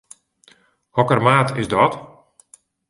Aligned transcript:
Hokker 0.95 1.21
maat 1.25 1.47
is 1.61 1.67
dat? 1.73 1.93